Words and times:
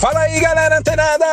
Fala 0.00 0.20
aí, 0.20 0.40
galera 0.40 0.78
antenada! 0.78 1.26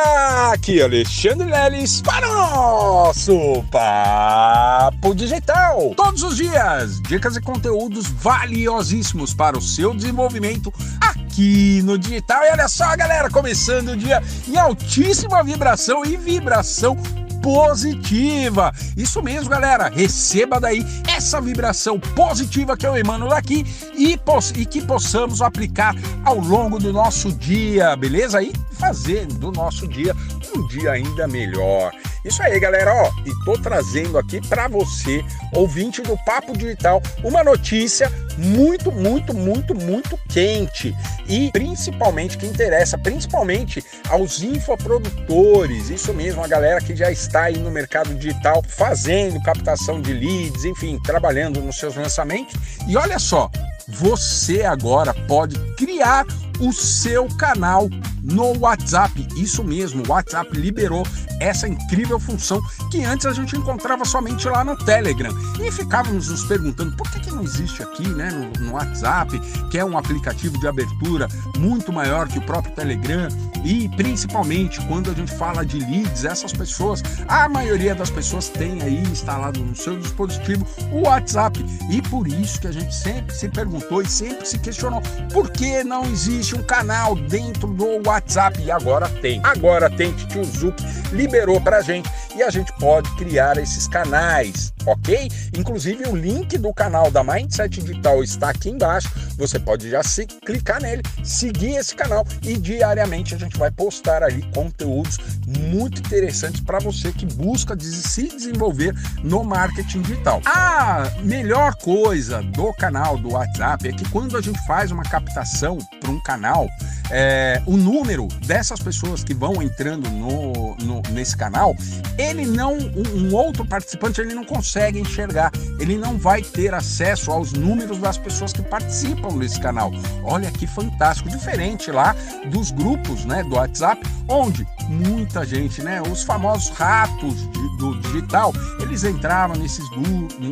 Aqui 0.52 0.78
é 0.78 0.84
Alexandre 0.84 1.50
Leles 1.50 2.02
para 2.02 2.28
o 2.28 2.34
nosso 2.34 3.64
Papo 3.70 5.14
Digital. 5.14 5.94
Todos 5.96 6.22
os 6.22 6.36
dias, 6.36 7.00
dicas 7.00 7.34
e 7.34 7.40
conteúdos 7.40 8.06
valiosíssimos 8.08 9.32
para 9.32 9.56
o 9.56 9.62
seu 9.62 9.94
desenvolvimento 9.94 10.70
aqui 11.00 11.80
no 11.82 11.96
digital. 11.96 12.44
E 12.44 12.50
olha 12.50 12.68
só, 12.68 12.94
galera, 12.94 13.30
começando 13.30 13.92
o 13.92 13.96
dia 13.96 14.22
em 14.46 14.58
altíssima 14.58 15.42
vibração 15.42 16.04
e 16.04 16.18
vibração 16.18 16.94
positiva. 17.42 18.72
Isso 18.96 19.22
mesmo, 19.22 19.50
galera. 19.50 19.88
Receba 19.88 20.60
daí 20.60 20.84
essa 21.08 21.40
vibração 21.40 21.98
positiva 21.98 22.76
que 22.76 22.86
eu 22.86 22.96
emano 22.96 23.28
daqui 23.28 23.64
e, 23.96 24.18
e 24.56 24.66
que 24.66 24.80
possamos 24.82 25.42
aplicar 25.42 25.94
ao 26.24 26.38
longo 26.38 26.78
do 26.78 26.92
nosso 26.92 27.32
dia, 27.32 27.96
beleza? 27.96 28.42
E 28.42 28.52
fazer 28.78 29.26
do 29.26 29.50
nosso 29.50 29.86
dia 29.88 30.14
um 30.54 30.66
dia 30.68 30.92
ainda 30.92 31.26
melhor. 31.26 31.92
Isso 32.24 32.42
aí, 32.42 32.58
galera, 32.58 32.92
ó, 32.94 33.10
e 33.24 33.44
tô 33.44 33.52
trazendo 33.58 34.18
aqui 34.18 34.40
para 34.48 34.68
você, 34.68 35.24
ouvinte 35.52 36.02
do 36.02 36.16
Papo 36.24 36.56
Digital, 36.56 37.02
uma 37.22 37.44
notícia 37.44 38.10
muito, 38.38 38.92
muito, 38.92 39.34
muito, 39.34 39.74
muito 39.74 40.18
quente 40.28 40.94
e 41.28 41.50
principalmente 41.50 42.38
que 42.38 42.46
interessa 42.46 42.96
principalmente 42.96 43.84
aos 44.08 44.42
infoprodutores, 44.42 45.90
isso 45.90 46.14
mesmo, 46.14 46.42
a 46.42 46.48
galera 46.48 46.80
que 46.80 46.94
já 46.94 47.10
está 47.10 47.44
aí 47.44 47.58
no 47.58 47.70
mercado 47.70 48.14
digital 48.14 48.62
fazendo 48.66 49.42
captação 49.42 50.00
de 50.00 50.12
leads, 50.12 50.64
enfim, 50.64 50.98
trabalhando 51.02 51.60
nos 51.60 51.76
seus 51.78 51.96
lançamentos. 51.96 52.54
E 52.86 52.96
olha 52.96 53.18
só, 53.18 53.50
você 53.88 54.62
agora 54.62 55.12
pode 55.26 55.58
criar 55.74 56.24
o 56.60 56.72
seu 56.72 57.26
canal 57.36 57.88
no 58.28 58.56
WhatsApp. 58.58 59.26
Isso 59.36 59.64
mesmo, 59.64 60.02
o 60.06 60.10
WhatsApp 60.10 60.56
liberou 60.56 61.06
essa 61.40 61.68
incrível 61.68 62.18
função 62.18 62.60
que 62.90 63.04
antes 63.04 63.26
a 63.26 63.32
gente 63.32 63.56
encontrava 63.56 64.04
somente 64.04 64.48
lá 64.48 64.64
no 64.64 64.76
Telegram. 64.76 65.32
E 65.60 65.70
ficávamos 65.70 66.28
nos 66.28 66.44
perguntando 66.44 66.96
por 66.96 67.10
que, 67.10 67.20
que 67.20 67.30
não 67.30 67.42
existe 67.42 67.82
aqui 67.82 68.06
né, 68.08 68.30
no, 68.30 68.66
no 68.66 68.72
WhatsApp, 68.72 69.38
que 69.70 69.78
é 69.78 69.84
um 69.84 69.96
aplicativo 69.96 70.58
de 70.58 70.66
abertura 70.66 71.28
muito 71.56 71.92
maior 71.92 72.28
que 72.28 72.38
o 72.38 72.42
próprio 72.42 72.74
Telegram. 72.74 73.28
E 73.64 73.88
principalmente 73.90 74.80
quando 74.86 75.10
a 75.10 75.14
gente 75.14 75.34
fala 75.34 75.64
de 75.64 75.78
leads, 75.78 76.24
essas 76.24 76.52
pessoas, 76.52 77.02
a 77.26 77.48
maioria 77.48 77.94
das 77.94 78.10
pessoas 78.10 78.48
tem 78.48 78.80
aí 78.82 79.02
instalado 79.02 79.60
no 79.60 79.74
seu 79.74 79.98
dispositivo 79.98 80.66
o 80.92 81.06
WhatsApp. 81.06 81.64
E 81.90 82.00
por 82.02 82.26
isso 82.28 82.60
que 82.60 82.66
a 82.66 82.72
gente 82.72 82.94
sempre 82.94 83.34
se 83.34 83.48
perguntou 83.48 84.02
e 84.02 84.08
sempre 84.08 84.46
se 84.46 84.58
questionou 84.58 85.02
por 85.32 85.50
que 85.50 85.82
não 85.82 86.04
existe 86.04 86.54
um 86.54 86.62
canal 86.62 87.14
dentro 87.14 87.68
do 87.68 88.02
WhatsApp. 88.06 88.17
E 88.60 88.70
agora 88.70 89.08
tem. 89.08 89.40
Agora 89.44 89.88
tem 89.90 90.14
Zuc 90.44 90.76
liberou 91.12 91.60
para 91.60 91.78
a 91.78 91.82
gente 91.82 92.10
e 92.36 92.42
a 92.42 92.50
gente 92.50 92.72
pode 92.74 93.10
criar 93.16 93.56
esses 93.58 93.86
canais, 93.86 94.72
ok? 94.86 95.28
Inclusive 95.56 96.04
o 96.08 96.16
link 96.16 96.56
do 96.58 96.72
canal 96.72 97.10
da 97.10 97.24
Mindset 97.24 97.80
Digital 97.80 98.22
está 98.22 98.50
aqui 98.50 98.70
embaixo. 98.70 99.10
Você 99.36 99.58
pode 99.58 99.88
já 99.90 100.02
se 100.02 100.26
clicar 100.26 100.80
nele, 100.80 101.02
seguir 101.22 101.76
esse 101.76 101.94
canal 101.94 102.26
e 102.42 102.56
diariamente 102.56 103.34
a 103.34 103.38
gente 103.38 103.58
vai 103.58 103.70
postar 103.70 104.22
ali 104.22 104.42
conteúdos 104.54 105.18
muito 105.46 106.00
interessantes 106.00 106.60
para 106.60 106.78
você 106.78 107.12
que 107.12 107.26
busca 107.26 107.76
se 107.80 108.28
desenvolver 108.28 108.94
no 109.22 109.44
marketing 109.44 110.02
digital. 110.02 110.40
A 110.44 111.10
melhor 111.22 111.74
coisa 111.76 112.42
do 112.42 112.72
canal 112.74 113.16
do 113.18 113.32
WhatsApp 113.32 113.88
é 113.88 113.92
que 113.92 114.08
quando 114.10 114.36
a 114.36 114.40
gente 114.40 114.58
faz 114.66 114.90
uma 114.90 115.02
captação 115.02 115.78
para 116.00 116.10
um 116.10 116.20
canal, 116.20 116.68
é, 117.10 117.62
o 117.66 117.76
número 117.76 118.28
dessas 118.46 118.80
pessoas 118.80 119.24
que 119.24 119.34
vão 119.34 119.62
entrando 119.62 120.10
no, 120.10 120.76
no, 120.76 120.97
nesse 121.10 121.36
canal, 121.36 121.76
ele 122.16 122.46
não, 122.46 122.74
um, 122.74 123.28
um, 123.28 123.34
outro 123.34 123.64
participante, 123.64 124.20
ele 124.20 124.34
não 124.34 124.44
consegue 124.44 124.98
enxergar, 124.98 125.52
ele 125.78 125.96
não 125.96 126.16
vai 126.18 126.42
ter 126.42 126.74
acesso 126.74 127.30
aos 127.30 127.52
números 127.52 127.98
das 127.98 128.18
pessoas 128.18 128.52
que 128.52 128.62
participam 128.62 129.36
desse 129.38 129.60
canal. 129.60 129.90
Olha 130.22 130.50
que 130.50 130.66
fantástico, 130.66 131.28
diferente 131.28 131.90
lá 131.90 132.14
dos 132.50 132.70
grupos, 132.70 133.24
né, 133.24 133.42
do 133.44 133.56
WhatsApp, 133.56 134.02
onde 134.28 134.66
muita 134.88 135.44
gente, 135.44 135.82
né, 135.82 136.02
os 136.02 136.22
famosos 136.22 136.70
ratos 136.70 137.34
de, 137.50 137.76
do 137.78 138.00
digital, 138.00 138.52
eles 138.80 139.04
entravam 139.04 139.56
nesses, 139.56 139.84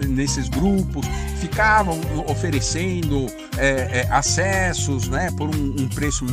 nesses 0.08 0.48
grupos, 0.48 1.06
ficavam 1.40 1.98
oferecendo 2.28 3.26
é, 3.58 4.00
é, 4.00 4.08
acessos, 4.10 5.08
né, 5.08 5.30
por 5.36 5.48
um, 5.48 5.76
um 5.78 5.88
preço 5.88 6.24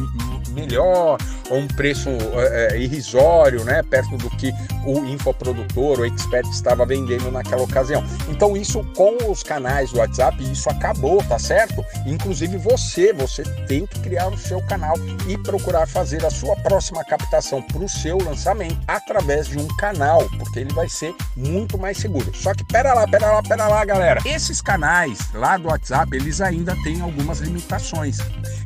melhor 0.54 1.18
ou 1.50 1.58
um 1.58 1.68
preço 1.68 2.10
é, 2.10 2.76
é, 2.76 2.80
irrisório, 2.80 3.64
né, 3.64 3.82
perto 4.04 4.18
do 4.18 4.30
que 4.32 4.54
o 4.86 5.06
infoprodutor, 5.06 6.00
o 6.00 6.06
expert 6.06 6.48
estava 6.50 6.86
vendendo 6.86 7.32
naquela 7.32 7.64
ocasião. 7.64 8.04
Então 8.30 8.56
isso 8.56 8.84
com 8.96 9.32
os 9.32 9.44
canais 9.44 9.92
do 9.92 10.00
WhatsApp, 10.00 10.44
isso 10.52 10.70
acabou, 10.70 11.24
tá 11.24 11.40
certo? 11.40 11.84
Inclusive 12.06 12.58
você, 12.58 13.14
você 13.14 13.44
tem 13.68 13.86
que 13.86 14.00
criar 14.00 14.28
o 14.28 14.38
seu 14.38 14.62
canal 14.64 14.96
e 15.28 15.38
procurar 15.38 15.88
fazer 15.88 16.26
a 16.26 16.30
sua 16.30 16.56
próxima 16.58 17.04
captação 17.04 17.62
para 17.62 17.84
o 17.84 17.90
seu 17.90 18.18
lançamento 18.18 18.80
através 18.88 19.48
de 19.48 19.58
um 19.58 19.68
canal, 19.78 20.28
porque 20.38 20.60
ele 20.60 20.74
vai 20.74 20.90
ser 20.90 21.16
muito 21.36 21.78
mais 21.78 21.98
seguro. 21.98 22.32
Só 22.36 22.54
que 22.54 22.64
pera 22.64 22.94
lá, 22.94 23.08
pera 23.08 23.32
lá, 23.32 23.44
pera 23.44 23.68
lá, 23.68 23.86
galera. 23.86 24.22
Esses 24.26 24.62
canais 24.62 25.32
lá 25.34 25.58
do 25.58 25.68
WhatsApp, 25.68 26.16
eles 26.16 26.42
ainda 26.42 26.76
têm 26.84 27.02
algumas 27.02 27.40
limitações. 27.40 28.18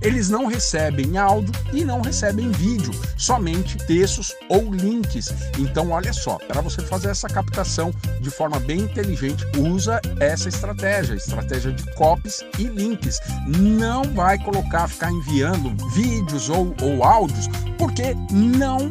Eles 0.02 0.30
não 0.30 0.46
recebem 0.46 1.18
áudio 1.18 1.54
e 1.74 1.84
não 1.84 2.02
recebem 2.02 2.52
vídeo, 2.52 2.92
somente 3.18 3.78
textos 3.78 4.34
ou 4.50 4.74
links. 4.74 5.27
Então, 5.58 5.92
olha 5.92 6.14
só, 6.14 6.38
para 6.48 6.62
você 6.62 6.82
fazer 6.82 7.10
essa 7.10 7.28
captação 7.28 7.94
de 8.22 8.30
forma 8.30 8.60
bem 8.60 8.80
inteligente, 8.80 9.46
usa 9.58 10.02
essa 10.20 10.50
estratégia, 10.50 11.16
estratégia 11.16 11.72
de 11.72 11.84
copies 11.96 12.44
e 12.58 12.64
links. 12.64 13.20
Não 13.48 14.04
vai 14.14 14.38
colocar, 14.38 14.88
ficar 14.88 15.12
enviando 15.12 15.76
vídeos 15.92 16.50
ou, 16.50 16.76
ou 16.82 17.04
áudios, 17.04 17.48
porque 17.78 18.16
não, 18.32 18.90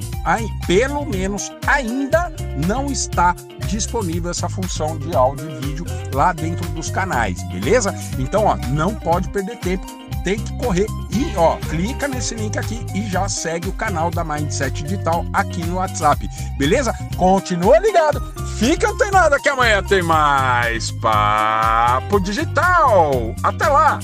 pelo 0.66 1.04
menos 1.04 1.52
ainda 1.66 2.32
não 2.66 2.86
está 2.86 3.34
disponível 3.66 4.30
essa 4.30 4.48
função 4.48 4.96
de 4.98 5.14
áudio 5.14 5.50
e 5.50 5.66
vídeo 5.66 5.84
lá 6.12 6.32
dentro 6.32 6.66
dos 6.70 6.90
canais, 6.90 7.42
beleza? 7.48 7.94
Então, 8.18 8.44
ó, 8.44 8.56
não 8.68 8.94
pode 8.94 9.28
perder 9.30 9.58
tempo 9.58 9.86
tem 10.26 10.40
que 10.40 10.52
correr 10.54 10.88
e 11.12 11.32
ó, 11.36 11.56
clica 11.70 12.08
nesse 12.08 12.34
link 12.34 12.58
aqui 12.58 12.84
e 12.92 13.08
já 13.08 13.28
segue 13.28 13.68
o 13.68 13.72
canal 13.72 14.10
da 14.10 14.24
Mindset 14.24 14.82
Digital 14.82 15.24
aqui 15.32 15.64
no 15.64 15.76
WhatsApp, 15.76 16.28
beleza? 16.58 16.92
Continua 17.16 17.78
ligado, 17.78 18.20
fica 18.58 18.90
antenado 18.90 19.40
que 19.40 19.48
amanhã 19.48 19.80
tem 19.84 20.02
mais 20.02 20.90
Papo 20.90 22.18
Digital. 22.18 23.36
Até 23.44 23.68
lá! 23.68 24.00